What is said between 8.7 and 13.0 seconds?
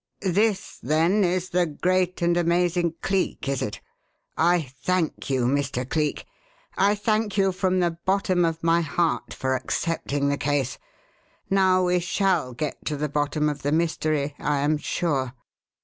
heart for accepting the case. Now we shall get to